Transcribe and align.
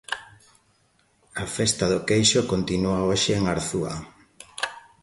A 1.43 1.45
festa 1.57 1.85
do 1.91 1.99
Queixo 2.09 2.41
continúa 2.51 3.05
hoxe 3.09 3.31
en 3.39 3.43
Arzúa. 3.53 3.95